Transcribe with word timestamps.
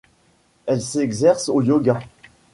Elle 0.65 0.81
s'exerce 0.81 1.47
au 1.47 1.61
yoga. 1.61 1.99